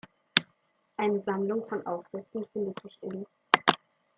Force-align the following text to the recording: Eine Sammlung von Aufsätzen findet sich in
Eine 0.97 1.21
Sammlung 1.21 1.69
von 1.69 1.85
Aufsätzen 1.85 2.43
findet 2.53 2.81
sich 2.81 2.97
in 3.03 3.23